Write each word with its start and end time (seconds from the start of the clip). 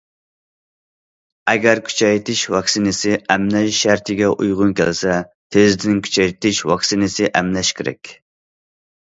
ئەگەر 1.51 1.81
كۈچەيتىش 1.89 2.41
ۋاكسىنىسى 2.53 3.13
ئەملەش 3.35 3.75
شەرتىگە 3.81 4.31
ئۇيغۇن 4.31 4.73
كەلسە، 4.81 5.19
تېزدىن 5.57 6.01
كۈچەيتىش 6.09 6.65
ۋاكسىنىسى 6.73 7.31
ئەملەش 7.43 7.73
كېرەك. 7.83 8.13